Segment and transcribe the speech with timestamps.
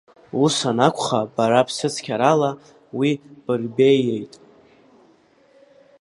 [0.43, 2.51] Ус анакәха бара ԥсыцқьарала
[2.97, 3.11] уи
[3.43, 4.33] бырбеиеит.